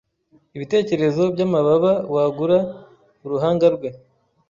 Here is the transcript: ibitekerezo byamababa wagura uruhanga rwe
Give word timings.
ibitekerezo 0.55 1.23
byamababa 1.33 1.91
wagura 2.15 2.57
uruhanga 3.25 3.65
rwe 3.75 3.89